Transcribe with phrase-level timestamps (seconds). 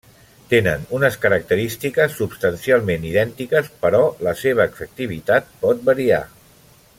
[0.51, 6.25] Tenen unes característiques substancialment idèntiques, però la seva efectivitat pot variar.